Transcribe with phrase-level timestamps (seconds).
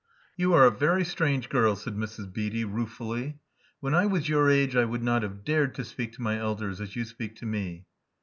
[0.35, 2.33] You are a very strange girl," said Mrs.
[2.33, 3.37] Beatty, ruefully.
[3.81, 6.81] When I was your age, I would not have dared to speak to my elders
[6.81, 7.85] as you speak to me."